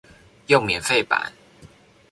[0.47, 1.31] 用免費版